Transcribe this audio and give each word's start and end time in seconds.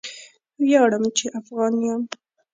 ویاړم 0.63 1.03
چې 1.17 1.25
افغان 1.39 1.73
یم. 1.85 2.01